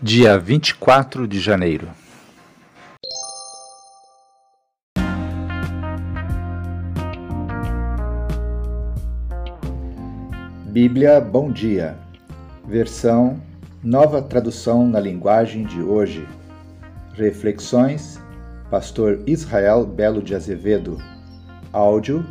[0.00, 1.88] dia 24 de janeiro.
[10.66, 11.98] Bíblia Bom Dia,
[12.64, 13.40] versão
[13.82, 16.28] Nova Tradução na Linguagem de Hoje.
[17.14, 18.20] Reflexões,
[18.70, 20.96] Pastor Israel Belo de Azevedo.
[21.72, 22.24] Áudio,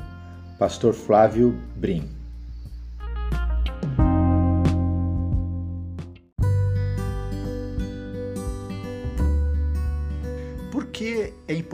[0.58, 2.17] Pastor Flávio Brim.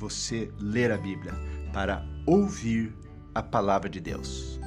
[0.00, 1.34] você ler a Bíblia,
[1.74, 2.90] para ouvir
[3.34, 4.58] a palavra de Deus.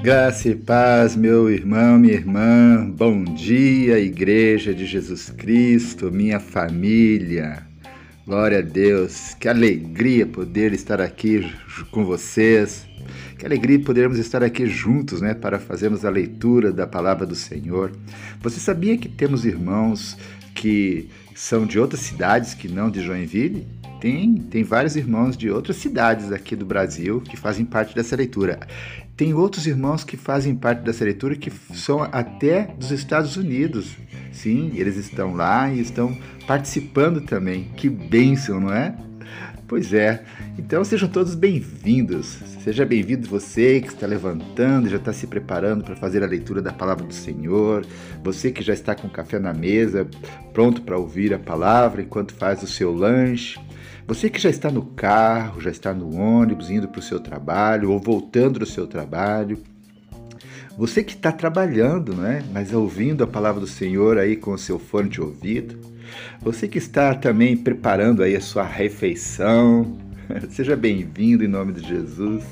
[0.00, 2.88] Graça e paz, meu irmão, minha irmã.
[2.88, 7.66] Bom dia, Igreja de Jesus Cristo, minha família.
[8.24, 9.34] Glória a Deus.
[9.34, 11.52] Que alegria poder estar aqui
[11.90, 12.86] com vocês
[13.38, 17.92] que alegria podermos estar aqui juntos, né, para fazermos a leitura da palavra do Senhor.
[18.42, 20.16] Você sabia que temos irmãos
[20.54, 23.64] que são de outras cidades que não de Joinville?
[24.00, 28.58] Tem, tem vários irmãos de outras cidades aqui do Brasil que fazem parte dessa leitura.
[29.16, 33.96] Tem outros irmãos que fazem parte dessa leitura que são até dos Estados Unidos.
[34.32, 36.16] Sim, eles estão lá e estão
[36.46, 37.64] participando também.
[37.76, 38.96] Que bênção, não é?
[39.68, 40.24] Pois é.
[40.58, 42.38] Então sejam todos bem-vindos.
[42.64, 46.72] Seja bem-vindo você que está levantando, já está se preparando para fazer a leitura da
[46.72, 47.84] palavra do Senhor.
[48.24, 50.08] Você que já está com café na mesa,
[50.54, 53.60] pronto para ouvir a palavra enquanto faz o seu lanche.
[54.06, 57.90] Você que já está no carro, já está no ônibus, indo para o seu trabalho
[57.90, 59.62] ou voltando do seu trabalho.
[60.78, 62.40] Você que está trabalhando, né?
[62.52, 65.76] mas ouvindo a palavra do Senhor aí com o seu fone de ouvido.
[66.40, 69.98] Você que está também preparando aí a sua refeição,
[70.50, 72.44] seja bem-vindo em nome de Jesus.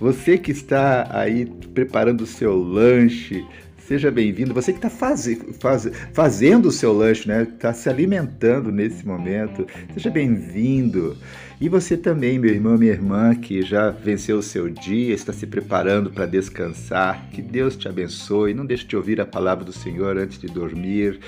[0.00, 3.46] Você que está aí preparando o seu lanche,
[3.78, 4.52] seja bem-vindo.
[4.52, 5.28] Você que está faz,
[5.60, 7.44] faz, fazendo o seu lanche, né?
[7.44, 9.64] Está se alimentando nesse momento,
[9.94, 11.16] seja bem-vindo.
[11.60, 15.46] E você também, meu irmão, minha irmã, que já venceu o seu dia, está se
[15.46, 18.54] preparando para descansar, que Deus te abençoe.
[18.54, 21.20] Não deixe de ouvir a palavra do Senhor antes de dormir,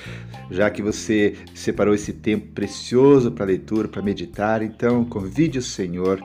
[0.51, 4.63] já que você separou esse tempo precioso para leitura, para meditar.
[4.63, 6.23] Então, convide o Senhor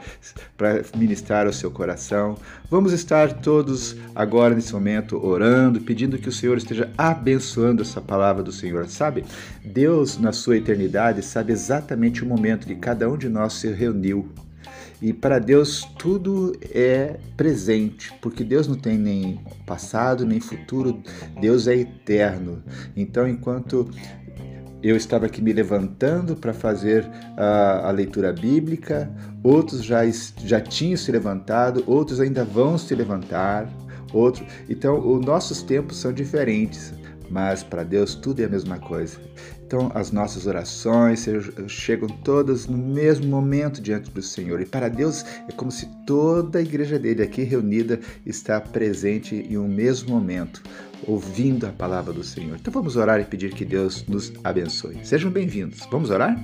[0.56, 2.38] para ministrar ao seu coração.
[2.70, 8.42] Vamos estar todos agora nesse momento orando, pedindo que o Senhor esteja abençoando essa palavra
[8.42, 8.88] do Senhor.
[8.88, 9.26] Sabe,
[9.66, 13.97] Deus, na sua eternidade, sabe exatamente o momento de cada um de nós se reunir
[15.02, 21.02] E para Deus tudo é presente, porque Deus não tem nem passado nem futuro,
[21.40, 22.64] Deus é eterno.
[22.96, 23.88] Então, enquanto
[24.82, 29.12] eu estava aqui me levantando para fazer a, a, leitura bíblica,
[29.44, 30.02] outros já,
[30.44, 33.70] já tinham se levantado, outros ainda vão se levantar,
[34.14, 34.48] outros.
[34.70, 36.94] Então, os nossos tempos são diferentes,
[37.30, 39.20] mas para Deus tudo é a mesma coisa.
[39.68, 41.28] Então, as nossas orações
[41.68, 44.62] chegam todas no mesmo momento diante do Senhor.
[44.62, 49.58] E para Deus é como se toda a igreja dele aqui reunida está presente em
[49.58, 50.64] um mesmo momento,
[51.06, 52.56] ouvindo a palavra do Senhor.
[52.56, 55.00] Então, vamos orar e pedir que Deus nos abençoe.
[55.04, 55.86] Sejam bem-vindos.
[55.92, 56.42] Vamos orar?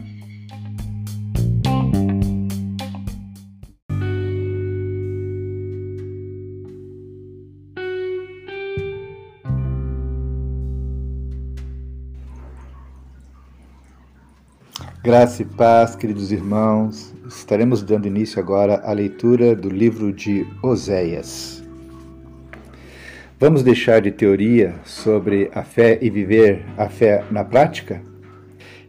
[15.03, 17.14] Graça e paz, queridos irmãos.
[17.28, 21.62] Estaremos dando início agora à leitura do livro de Oséias.
[23.38, 28.01] Vamos deixar de teoria sobre a fé e viver a fé na prática?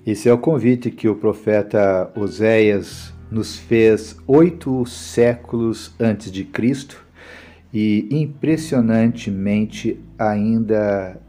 [0.07, 7.05] Esse é o convite que o profeta Oséias nos fez oito séculos antes de Cristo
[7.73, 11.21] e impressionantemente ainda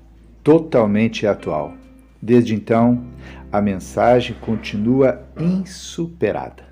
[0.44, 1.74] totalmente atual.
[2.22, 3.04] Desde então,
[3.52, 6.64] a mensagem continua insuperada.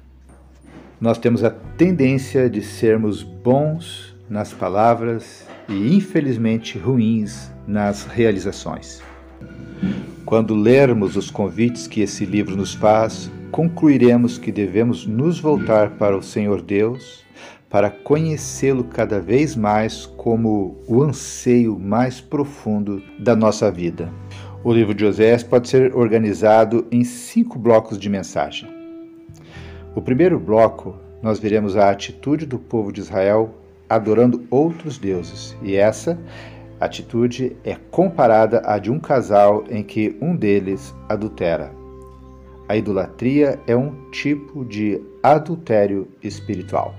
[0.99, 9.01] Nós temos a tendência de sermos bons nas palavras e, infelizmente, ruins nas realizações.
[10.25, 16.17] Quando lermos os convites que esse livro nos faz, concluiremos que devemos nos voltar para
[16.17, 17.23] o Senhor Deus
[17.73, 24.13] para conhecê-lo cada vez mais como o anseio mais profundo da nossa vida.
[24.65, 28.69] O livro de Oséias pode ser organizado em cinco blocos de mensagem.
[29.93, 33.53] O primeiro bloco, nós veremos a atitude do povo de Israel
[33.89, 36.17] adorando outros deuses, e essa
[36.79, 41.69] atitude é comparada à de um casal em que um deles adultera.
[42.69, 46.95] A idolatria é um tipo de adultério espiritual.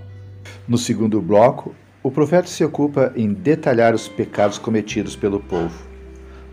[0.69, 5.75] No segundo bloco, o profeta se ocupa em detalhar os pecados cometidos pelo povo.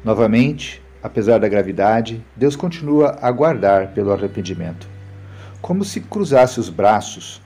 [0.06, 4.88] Novamente, apesar da gravidade, Deus continua a guardar pelo arrependimento.
[5.62, 7.42] Como se cruzasse os braços,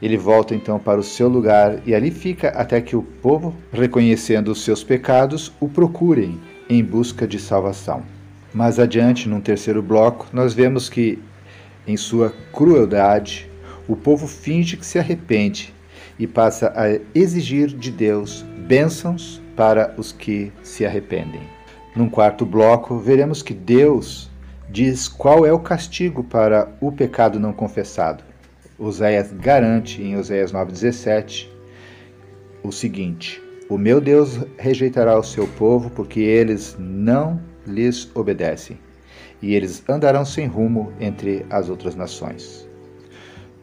[0.00, 4.48] ele volta então para o seu lugar e ali fica até que o povo, reconhecendo
[4.48, 8.02] os seus pecados, o procurem em busca de salvação.
[8.54, 11.18] Mais adiante, num terceiro bloco, nós vemos que,
[11.86, 13.50] em sua crueldade,
[13.88, 15.74] o povo finge que se arrepende
[16.18, 21.57] e passa a exigir de Deus bênçãos para os que se arrependem.
[21.96, 24.30] Num quarto bloco, veremos que Deus
[24.68, 28.22] diz qual é o castigo para o pecado não confessado.
[28.78, 31.48] Oséias garante em Oséias 9,17
[32.62, 38.78] o seguinte: O meu Deus rejeitará o seu povo, porque eles não lhes obedecem,
[39.42, 42.68] e eles andarão sem rumo entre as outras nações.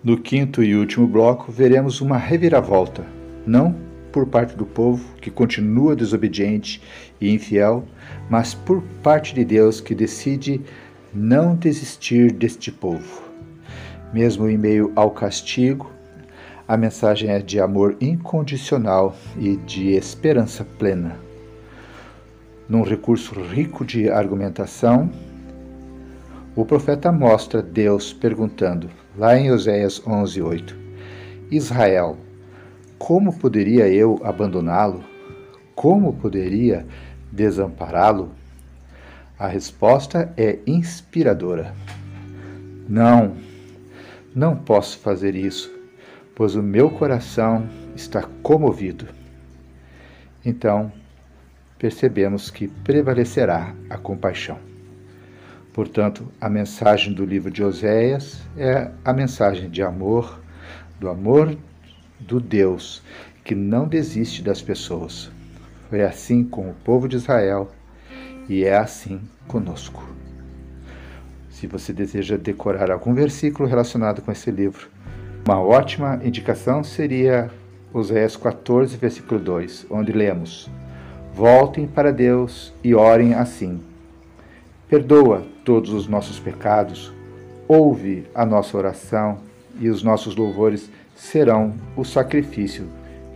[0.04, 3.06] No quinto e último bloco, veremos uma reviravolta,
[3.46, 3.85] não
[4.16, 6.82] por parte do povo, que continua desobediente
[7.20, 7.84] e infiel,
[8.30, 10.62] mas por parte de Deus, que decide
[11.14, 13.24] não desistir deste povo.
[14.14, 15.92] Mesmo em meio ao castigo,
[16.66, 21.18] a mensagem é de amor incondicional e de esperança plena.
[22.70, 25.12] Num recurso rico de argumentação,
[26.56, 30.74] o profeta mostra Deus perguntando, lá em Oséias 11:8,
[31.52, 32.18] Israel,
[32.98, 35.04] como poderia eu abandoná-lo?
[35.76, 36.86] Como poderia
[37.32, 38.32] desampará-lo?
[39.38, 41.74] A resposta é inspiradora.
[42.88, 43.36] Não,
[44.34, 45.74] não posso fazer isso,
[46.34, 49.08] pois o meu coração está comovido.
[50.46, 50.92] Então,
[51.78, 54.58] percebemos que prevalecerá a compaixão.
[55.74, 60.40] Portanto, a mensagem do livro de Oséias é a mensagem de amor,
[61.00, 61.58] do amor
[62.20, 63.02] do Deus
[63.44, 65.32] que não desiste das pessoas.
[65.90, 67.72] Foi assim com o povo de Israel
[68.50, 70.04] e é assim conosco.
[71.50, 74.90] Se você deseja decorar algum versículo relacionado com esse livro,
[75.48, 77.50] uma ótima indicação seria
[77.94, 80.70] Oséias 14, versículo 2, onde lemos:
[81.34, 83.80] Voltem para Deus e orem assim
[84.88, 87.12] Perdoa todos os nossos pecados,
[87.68, 89.40] ouve a nossa oração
[89.80, 92.88] e os nossos louvores serão o sacrifício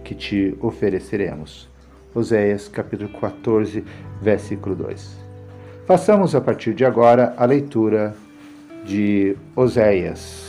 [0.03, 1.69] que te ofereceremos.
[2.13, 3.83] Oséias capítulo 14,
[4.21, 5.17] versículo 2.
[5.87, 8.13] Façamos a partir de agora a leitura
[8.85, 10.48] de Oséias.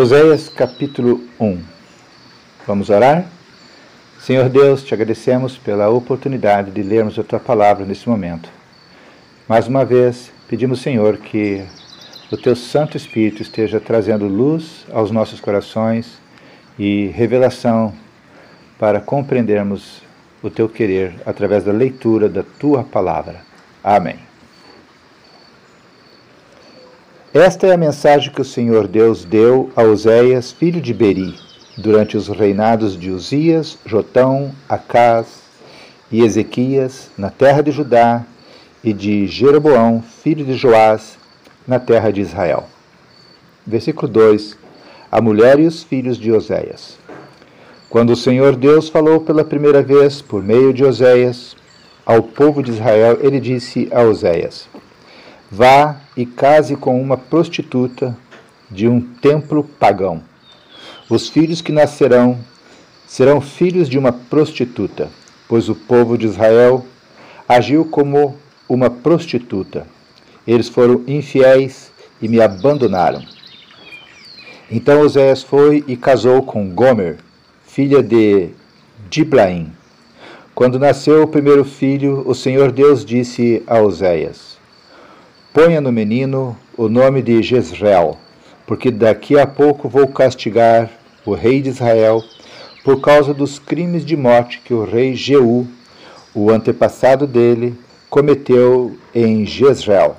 [0.00, 1.58] Oséias capítulo 1
[2.64, 3.26] Vamos orar?
[4.20, 8.48] Senhor Deus, te agradecemos pela oportunidade de lermos a tua palavra nesse momento.
[9.48, 11.64] Mais uma vez, pedimos, Senhor, que
[12.30, 16.20] o teu Santo Espírito esteja trazendo luz aos nossos corações
[16.78, 17.92] e revelação
[18.78, 20.00] para compreendermos
[20.40, 23.40] o teu querer através da leitura da tua palavra.
[23.82, 24.27] Amém.
[27.38, 31.36] Esta é a mensagem que o Senhor Deus deu a Oséias, filho de Beri,
[31.76, 35.44] durante os reinados de Uzias, Jotão, Acás
[36.10, 38.24] e Ezequias, na terra de Judá,
[38.82, 41.16] e de Jeroboão, filho de Joás,
[41.64, 42.64] na terra de Israel.
[43.64, 44.58] Versículo 2:
[45.08, 46.98] A mulher e os filhos de Oséias.
[47.88, 51.54] Quando o Senhor Deus falou pela primeira vez por meio de Oséias
[52.04, 54.68] ao povo de Israel, ele disse a Oséias:
[55.50, 58.14] Vá e case com uma prostituta
[58.70, 60.22] de um templo pagão.
[61.08, 62.38] Os filhos que nascerão
[63.06, 65.08] serão filhos de uma prostituta,
[65.48, 66.84] pois o povo de Israel
[67.48, 68.36] agiu como
[68.68, 69.86] uma prostituta.
[70.46, 71.90] Eles foram infiéis
[72.20, 73.24] e me abandonaram.
[74.70, 77.16] Então Oséias foi e casou com Gomer,
[77.66, 78.50] filha de
[79.08, 79.72] Diblaim.
[80.54, 84.57] Quando nasceu o primeiro filho, o Senhor Deus disse a Oséias:
[85.52, 88.18] Ponha no menino o nome de Jezreel,
[88.66, 90.90] porque daqui a pouco vou castigar
[91.24, 92.22] o rei de Israel
[92.84, 95.66] por causa dos crimes de morte que o rei Jeú,
[96.34, 97.74] o antepassado dele,
[98.10, 100.16] cometeu em Jezreel.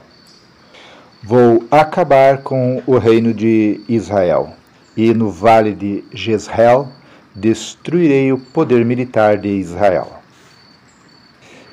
[1.24, 4.54] Vou acabar com o reino de Israel,
[4.98, 6.88] e no vale de Jezreel
[7.36, 10.12] destruirei o poder militar de Israel.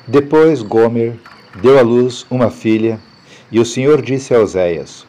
[0.07, 1.19] Depois Gomer
[1.63, 3.01] deu à luz uma filha,
[3.50, 5.07] e o Senhor disse a Oséias: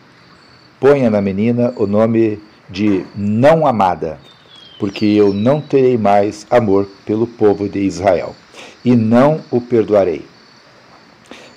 [0.80, 2.40] Ponha na menina o nome
[2.70, 4.20] de não amada,
[4.80, 8.36] porque eu não terei mais amor pelo povo de Israel,
[8.84, 10.26] e não o perdoarei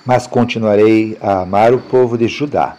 [0.05, 2.77] mas continuarei a amar o povo de Judá.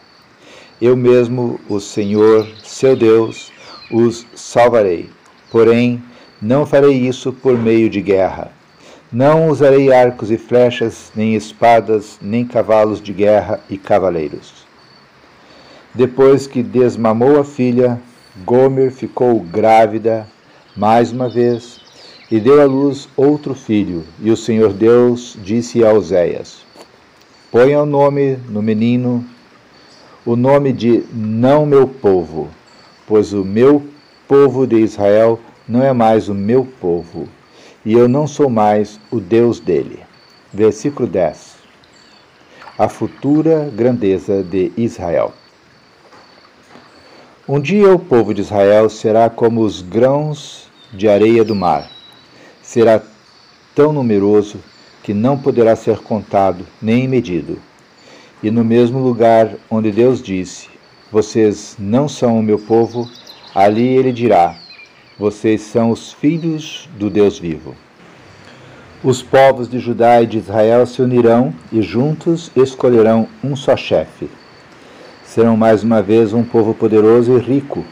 [0.80, 3.52] Eu mesmo, o Senhor, seu Deus,
[3.90, 5.09] os salvarei.
[5.50, 6.02] Porém,
[6.40, 8.50] não farei isso por meio de guerra.
[9.12, 14.66] Não usarei arcos e flechas, nem espadas, nem cavalos de guerra e cavaleiros.
[15.95, 18.00] Depois que desmamou a filha,
[18.47, 20.26] Gomer ficou grávida
[20.75, 21.78] mais uma vez
[22.31, 24.02] e deu à luz outro filho.
[24.19, 26.64] E o Senhor Deus disse a Oséias:
[27.50, 29.23] Ponha o nome no menino,
[30.25, 32.49] o nome de não meu povo,
[33.07, 33.83] pois o meu
[34.26, 35.38] povo de Israel
[35.69, 37.28] não é mais o meu povo,
[37.84, 40.00] e eu não sou mais o Deus dele.
[40.52, 41.56] Versículo 10.
[42.78, 45.32] A futura grandeza de Israel.
[47.48, 51.90] Um dia o povo de Israel será como os grãos de areia do mar.
[52.62, 53.02] Será
[53.74, 54.58] tão numeroso
[55.02, 57.58] que não poderá ser contado nem medido.
[58.42, 60.68] E no mesmo lugar onde Deus disse:
[61.10, 63.08] Vocês não são o meu povo,
[63.54, 64.62] ali ele dirá:
[65.22, 67.76] Vocês são os filhos do Deus vivo.
[69.04, 74.28] Os povos de Judá e de Israel se unirão e juntos escolherão um só chefe.
[75.24, 77.84] Serão mais uma vez um povo poderoso e rico,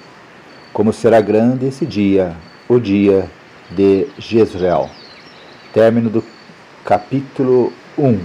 [0.72, 2.34] como será grande esse dia,
[2.68, 3.30] o dia
[3.70, 4.90] de Jezreel.
[5.72, 6.25] Término do
[6.84, 8.18] capítulo 1,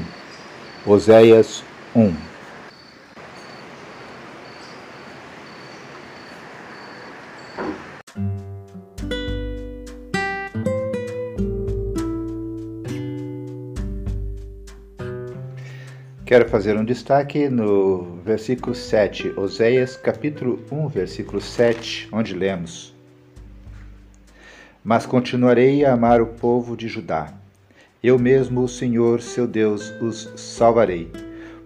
[0.84, 1.64] Oséias
[1.96, 2.12] 1.
[16.36, 22.94] Quero fazer um destaque no versículo 7, Oséias capítulo 1, versículo 7, onde lemos:
[24.84, 27.34] Mas continuarei a amar o povo de Judá
[28.04, 31.10] eu mesmo, o Senhor, seu Deus, os salvarei.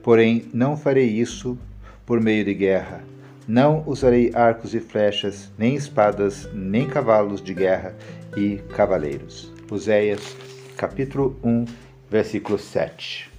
[0.03, 1.57] Porém, não farei isso
[2.05, 3.03] por meio de guerra.
[3.47, 7.95] Não usarei arcos e flechas, nem espadas, nem cavalos de guerra
[8.37, 9.51] e cavaleiros.
[9.71, 10.37] Oséias,
[10.77, 11.65] capítulo 1,
[12.07, 13.38] versículo 7.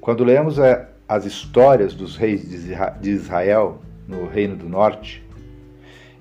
[0.00, 0.56] Quando lemos
[1.06, 2.48] as histórias dos reis
[3.00, 5.22] de Israel no Reino do Norte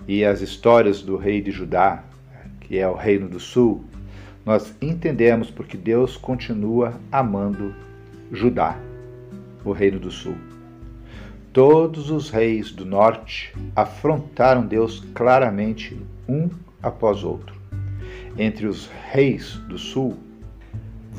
[0.08, 2.04] e as histórias do rei de Judá,
[2.60, 3.86] que é o Reino do Sul,
[4.46, 7.74] nós entendemos porque Deus continua amando
[8.32, 8.78] Judá,
[9.64, 10.36] o reino do sul.
[11.54, 16.50] Todos os reis do norte afrontaram Deus claramente um
[16.82, 17.56] após outro.
[18.38, 20.18] Entre os reis do sul,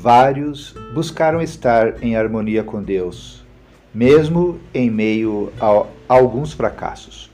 [0.01, 3.45] vários buscaram estar em harmonia com Deus,
[3.93, 7.29] mesmo em meio a alguns fracassos.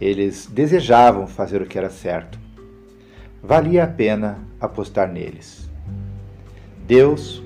[0.00, 2.36] Eles desejavam fazer o que era certo,
[3.40, 5.70] valia a pena apostar neles.
[6.84, 7.40] Deus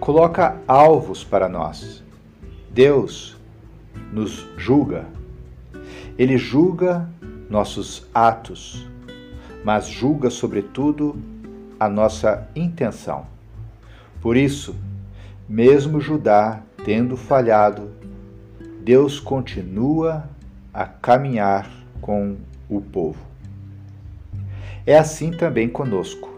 [0.00, 2.02] coloca alvos para nós.
[2.70, 3.36] Deus
[4.10, 5.04] nos julga.
[6.16, 7.06] Ele julga
[7.50, 8.88] nossos atos,
[9.62, 11.16] mas julga, sobretudo,
[11.78, 13.26] a nossa intenção.
[14.20, 14.76] Por isso,
[15.48, 17.90] mesmo Judá tendo falhado,
[18.82, 20.28] Deus continua
[20.72, 22.36] a caminhar com
[22.68, 23.18] o povo.
[24.86, 26.30] É assim também conosco.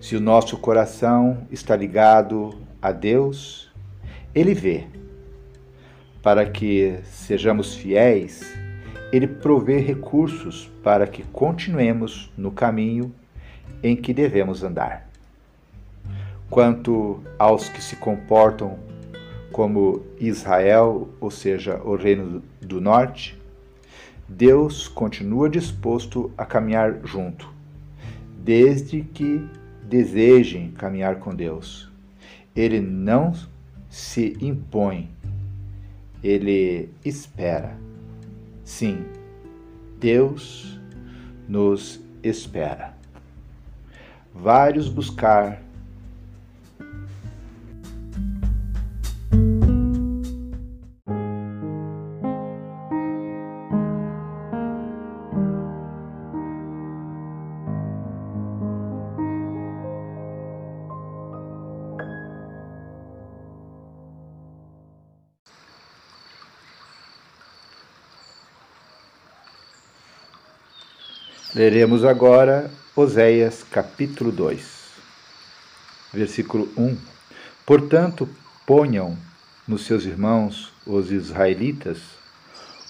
[0.00, 3.70] Se o nosso coração está ligado a Deus,
[4.34, 4.86] Ele vê.
[6.22, 8.56] Para que sejamos fiéis,
[9.12, 13.12] Ele provê recursos para que continuemos no caminho
[13.82, 15.09] em que devemos andar.
[16.50, 18.76] Quanto aos que se comportam
[19.52, 23.40] como Israel, ou seja, o Reino do Norte,
[24.28, 27.48] Deus continua disposto a caminhar junto,
[28.36, 29.48] desde que
[29.84, 31.88] desejem caminhar com Deus.
[32.54, 33.32] Ele não
[33.88, 35.08] se impõe,
[36.22, 37.76] ele espera.
[38.64, 39.04] Sim,
[40.00, 40.80] Deus
[41.48, 42.94] nos espera.
[44.34, 45.60] Vários buscar
[71.52, 74.62] Leremos agora Oséias capítulo 2,
[76.12, 76.96] versículo 1.
[77.66, 78.28] Portanto,
[78.64, 79.18] ponham
[79.66, 81.98] nos seus irmãos, os israelitas,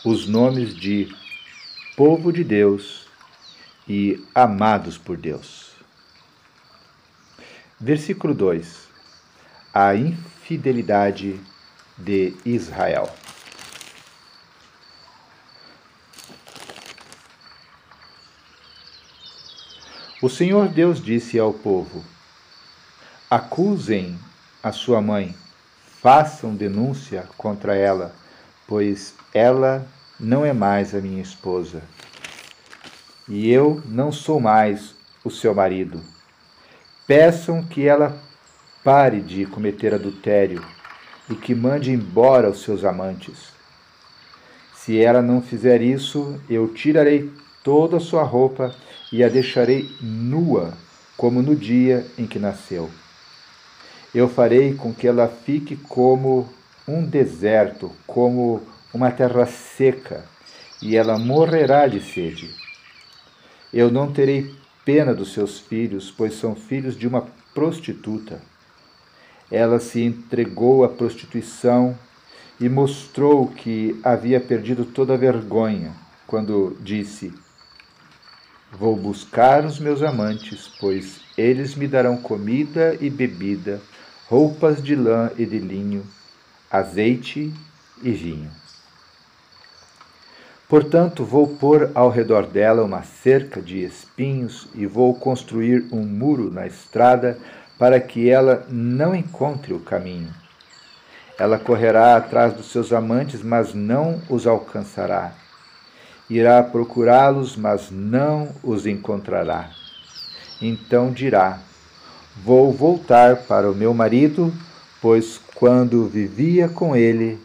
[0.05, 1.09] os nomes de
[1.97, 3.07] povo de Deus
[3.89, 5.71] e amados por Deus.
[7.81, 8.89] Versículo 2.
[9.73, 11.41] A infidelidade
[11.97, 13.09] de Israel.
[20.23, 22.05] O Senhor Deus disse ao povo:
[23.31, 24.19] Acusem
[24.63, 25.35] a sua mãe,
[26.03, 28.15] façam denúncia contra ela,
[28.69, 29.87] pois ela
[30.19, 31.83] não é mais a minha esposa.
[33.27, 36.03] E eu não sou mais o seu marido.
[37.07, 38.21] Peçam que ela
[38.85, 40.63] pare de cometer adultério
[41.31, 43.55] e que mande embora os seus amantes.
[44.75, 47.33] Se ela não fizer isso, eu tirarei
[47.65, 48.75] toda a sua roupa
[49.13, 50.73] e a deixarei nua,
[51.17, 52.91] como no dia em que nasceu.
[54.15, 56.49] Eu farei com que ela fique como
[56.87, 58.63] um deserto, como
[58.93, 60.25] uma terra seca,
[60.83, 62.51] e ela morrerá de sede.
[63.73, 68.41] Eu não terei pena dos seus filhos, pois são filhos de uma prostituta.
[69.51, 71.97] Ela se entregou à prostituição
[72.61, 75.93] e mostrou que havia perdido toda a vergonha
[76.27, 77.33] quando disse:
[78.73, 83.81] Vou buscar os meus amantes, pois eles me darão comida e bebida,
[84.29, 86.07] roupas de lã e de linho,
[86.71, 87.53] azeite
[88.01, 88.51] e vinho.
[90.69, 96.49] Portanto, vou pôr ao redor dela uma cerca de espinhos e vou construir um muro
[96.49, 97.37] na estrada
[97.77, 100.33] para que ela não encontre o caminho.
[101.37, 105.35] Ela correrá atrás dos seus amantes, mas não os alcançará
[106.31, 109.71] irá procurá-los, mas não os encontrará.
[110.63, 111.61] Então dirá:
[112.45, 114.53] Vou voltar para o meu marido,
[115.03, 117.39] pois quando vivia com ele,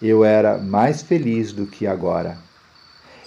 [0.00, 2.38] eu era mais feliz do que agora.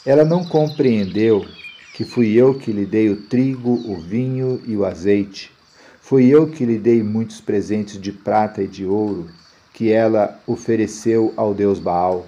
[0.05, 1.45] Ela não compreendeu
[1.93, 5.51] que fui eu que lhe dei o trigo, o vinho e o azeite.
[5.99, 9.27] Fui eu que lhe dei muitos presentes de prata e de ouro,
[9.73, 12.27] que ela ofereceu ao deus Baal.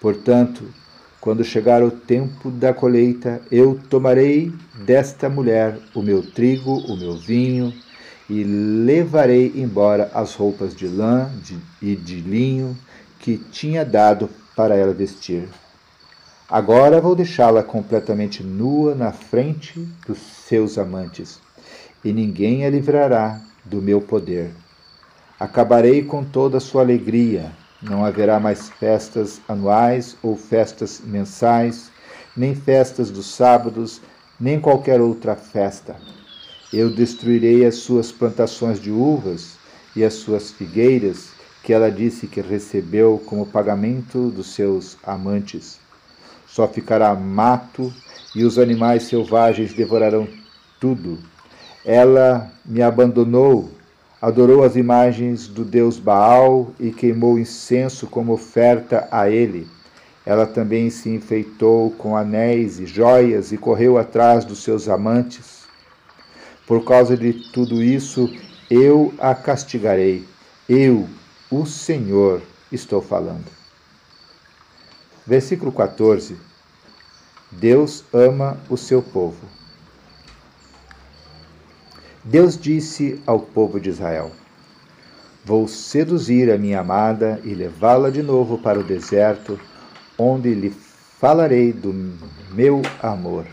[0.00, 0.64] Portanto,
[1.20, 4.52] quando chegar o tempo da colheita, eu tomarei
[4.84, 7.72] desta mulher o meu trigo, o meu vinho,
[8.30, 11.30] e levarei embora as roupas de lã
[11.80, 12.76] e de linho
[13.18, 15.48] que tinha dado para ela vestir.
[16.48, 21.40] Agora vou deixá-la completamente nua na frente dos seus amantes,
[22.04, 24.50] e ninguém a livrará do meu poder.
[25.38, 31.90] Acabarei com toda a sua alegria, não haverá mais festas anuais ou festas mensais,
[32.36, 34.00] nem festas dos sábados,
[34.38, 35.96] nem qualquer outra festa.
[36.72, 39.58] Eu destruirei as suas plantações de uvas
[39.96, 45.80] e as suas figueiras, que ela disse que recebeu como pagamento dos seus amantes.
[46.46, 47.92] Só ficará mato
[48.34, 50.28] e os animais selvagens devorarão
[50.80, 51.18] tudo.
[51.84, 53.77] Ela me abandonou
[54.20, 59.68] adorou as imagens do deus Baal e queimou incenso como oferta a ele.
[60.26, 65.66] Ela também se enfeitou com anéis e joias e correu atrás dos seus amantes.
[66.66, 68.30] Por causa de tudo isso,
[68.68, 70.26] eu a castigarei.
[70.68, 71.08] Eu,
[71.50, 73.46] o Senhor, estou falando.
[75.26, 76.36] Versículo 14.
[77.50, 79.57] Deus ama o seu povo.
[82.30, 84.30] Deus disse ao povo de Israel:
[85.46, 89.58] Vou seduzir a minha amada e levá-la de novo para o deserto,
[90.18, 91.90] onde lhe falarei do
[92.52, 93.46] meu amor.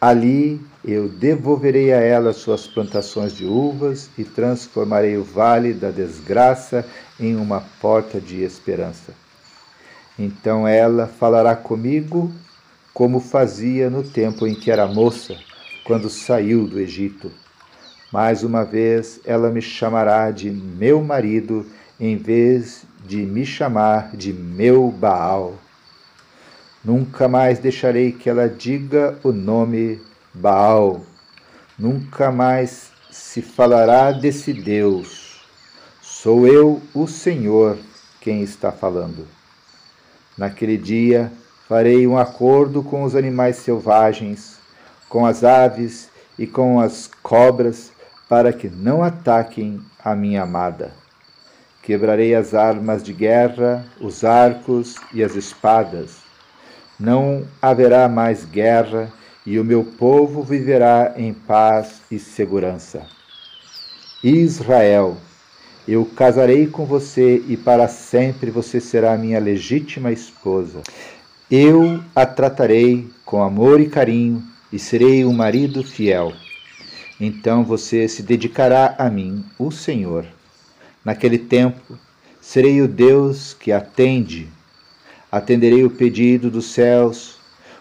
[0.00, 6.86] Ali eu devolverei a ela suas plantações de uvas e transformarei o vale da desgraça
[7.20, 9.12] em uma porta de esperança.
[10.18, 12.32] Então ela falará comigo
[12.94, 15.36] como fazia no tempo em que era moça,
[15.84, 17.30] quando saiu do Egito
[18.12, 21.66] mais uma vez ela me chamará de meu marido
[22.00, 25.54] em vez de me chamar de meu Baal.
[26.84, 30.00] Nunca mais deixarei que ela diga o nome
[30.32, 31.02] Baal.
[31.78, 35.42] Nunca mais se falará desse Deus.
[36.00, 37.76] Sou eu, o Senhor,
[38.20, 39.26] quem está falando.
[40.36, 41.30] Naquele dia
[41.68, 44.58] farei um acordo com os animais selvagens,
[45.08, 47.92] com as aves e com as cobras
[48.28, 50.92] para que não ataquem a minha amada.
[51.82, 56.18] Quebrarei as armas de guerra, os arcos e as espadas.
[57.00, 59.10] Não haverá mais guerra,
[59.46, 63.06] e o meu povo viverá em paz e segurança.
[64.22, 65.16] Israel,
[65.86, 70.82] eu casarei com você e para sempre você será minha legítima esposa.
[71.50, 76.34] Eu a tratarei com amor e carinho e serei um marido fiel.
[77.20, 80.24] Então você se dedicará a mim, o Senhor.
[81.04, 81.98] Naquele tempo,
[82.40, 84.48] serei o Deus que atende.
[85.30, 87.38] Atenderei o pedido dos céus,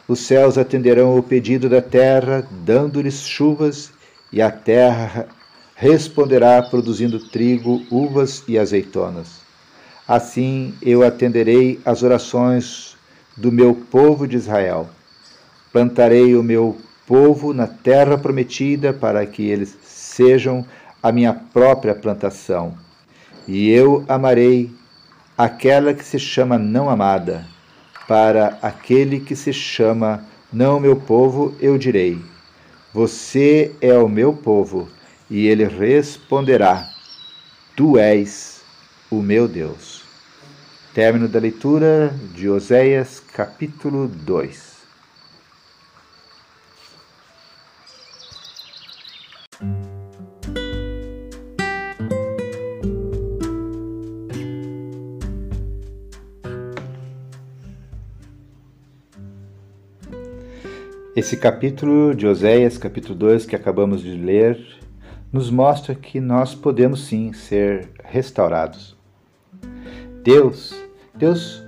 [0.08, 3.92] os céus atenderão o pedido da terra, dando-lhes chuvas,
[4.32, 5.28] e a terra
[5.76, 9.42] responderá produzindo trigo, uvas e azeitonas.
[10.08, 12.96] Assim eu atenderei às orações
[13.36, 14.90] do meu povo de Israel.
[15.72, 20.66] Plantarei o meu povo na terra prometida para que eles sejam
[21.02, 22.78] a minha própria plantação.
[23.48, 24.70] E eu amarei
[25.38, 27.46] aquela que se chama não amada.
[28.08, 32.22] Para aquele que se chama não meu povo, eu direi:
[32.94, 34.90] Você é o meu povo.
[35.30, 36.90] E ele responderá:
[37.76, 38.62] Tu és
[39.10, 40.04] o meu Deus.
[40.94, 44.77] Término da leitura de Oséias, capítulo 2.
[61.18, 64.64] Esse capítulo de Oséias, capítulo 2, que acabamos de ler,
[65.34, 68.96] nos mostra que nós podemos sim ser restaurados.
[70.24, 70.76] Deus
[71.16, 71.64] Deus,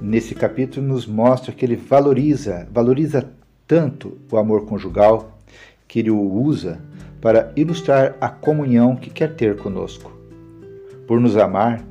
[0.00, 3.28] nesse capítulo, nos mostra que ele valoriza, valoriza
[3.66, 5.40] tanto o amor conjugal
[5.88, 6.80] que ele o usa
[7.20, 10.12] para ilustrar a comunhão que quer ter conosco.
[11.04, 11.84] Por nos amar,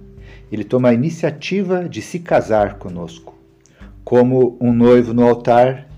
[0.49, 3.35] ele toma a iniciativa de se casar conosco.
[4.05, 5.91] Como um noivo no altar,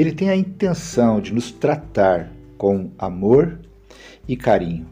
[0.00, 3.58] ele tem a intenção de nos tratar com amor
[4.28, 4.86] e carinho.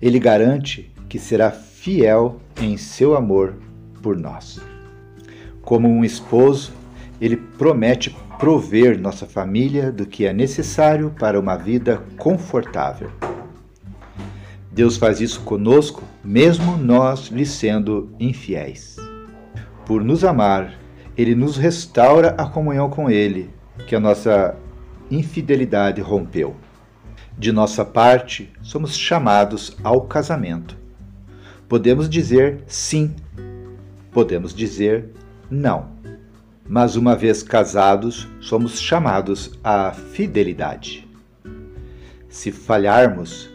[0.00, 3.56] Ele garante que será fiel em seu amor
[4.02, 4.58] por nós.
[5.60, 6.72] Como um esposo,
[7.20, 13.10] ele promete prover nossa família do que é necessário para uma vida confortável.
[14.72, 18.96] Deus faz isso conosco, mesmo nós lhe sendo infiéis.
[19.84, 20.72] Por nos amar,
[21.18, 23.50] ele nos restaura a comunhão com ele,
[23.86, 24.56] que a nossa
[25.10, 26.56] infidelidade rompeu.
[27.36, 30.76] De nossa parte, somos chamados ao casamento.
[31.68, 33.14] Podemos dizer sim
[34.10, 35.10] podemos dizer
[35.50, 35.90] não.
[36.68, 41.08] Mas uma vez casados, somos chamados à fidelidade.
[42.28, 43.50] Se falharmos,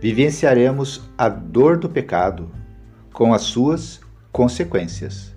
[0.00, 2.50] vivenciaremos a dor do pecado
[3.12, 4.00] com as suas
[4.32, 5.34] consequências.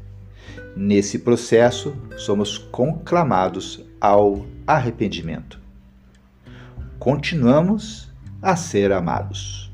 [0.75, 5.59] Nesse processo, somos conclamados ao arrependimento.
[6.97, 8.09] Continuamos
[8.41, 9.71] a ser amados.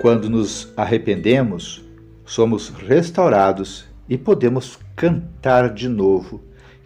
[0.00, 1.84] Quando nos arrependemos,
[2.24, 6.42] somos restaurados e podemos cantar de novo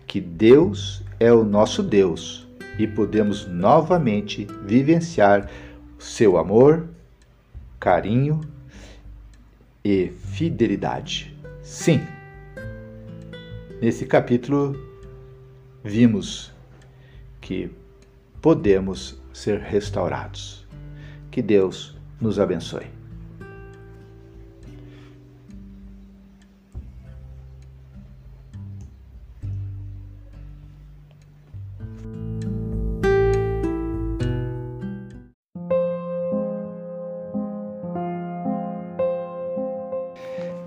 [0.07, 2.47] que Deus é o nosso Deus
[2.79, 5.49] e podemos novamente vivenciar
[5.99, 6.89] seu amor,
[7.81, 8.41] carinho
[9.85, 11.35] e fidelidade.
[11.63, 12.01] Sim,
[13.81, 14.77] nesse capítulo
[15.87, 16.53] vimos
[17.41, 17.71] que
[18.41, 20.67] podemos ser restaurados.
[21.31, 22.87] Que Deus nos abençoe.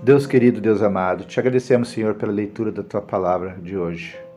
[0.02, 4.29] Deus querido, Deus amado, te agradecemos, Senhor, pela leitura da tua palavra de hoje.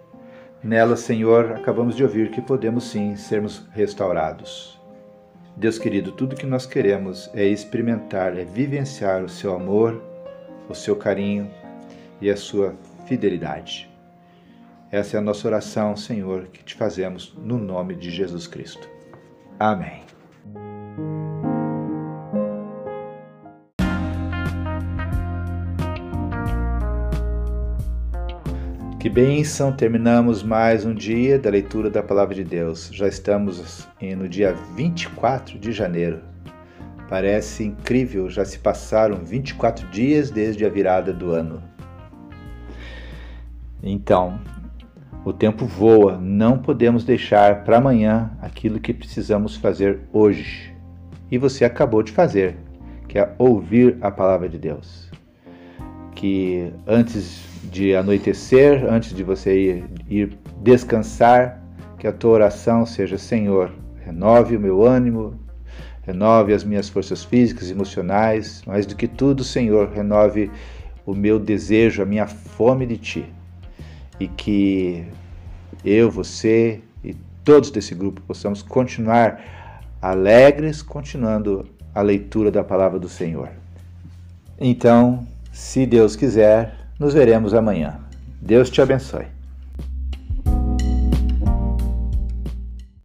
[0.64, 4.80] Nela, Senhor, acabamos de ouvir que podemos sim sermos restaurados.
[5.58, 10.02] Deus querido, tudo que nós queremos é experimentar, é vivenciar o seu amor,
[10.70, 11.52] o seu carinho
[12.22, 13.92] e a sua fidelidade.
[14.90, 18.88] Essa é a nossa oração, Senhor, que te fazemos no nome de Jesus Cristo.
[19.60, 20.13] Amém.
[29.04, 29.70] Que bênção!
[29.74, 32.90] Terminamos mais um dia da leitura da Palavra de Deus.
[32.90, 33.86] Já estamos
[34.18, 36.22] no dia 24 de janeiro.
[37.10, 41.62] Parece incrível, já se passaram 24 dias desde a virada do ano.
[43.84, 44.40] Então,
[45.26, 50.74] o tempo voa, não podemos deixar para amanhã aquilo que precisamos fazer hoje.
[51.30, 52.56] E você acabou de fazer,
[53.10, 55.13] que é ouvir a palavra de Deus.
[56.24, 61.62] Que antes de anoitecer, antes de você ir, ir descansar,
[62.00, 63.74] Que a tua oração seja, Senhor,
[64.06, 65.38] renove o meu ânimo,
[66.04, 70.50] renove as minhas forças físicas emocionais, mais do que tudo, Senhor, renove
[71.06, 73.26] o meu desejo, a minha fome de Ti.
[74.18, 75.06] E que
[75.84, 83.10] eu, você e todos desse grupo possamos continuar alegres, continuando a leitura da palavra do
[83.10, 83.50] Senhor.
[84.58, 88.00] Então, se Deus quiser, nos veremos amanhã.
[88.42, 89.28] Deus te abençoe.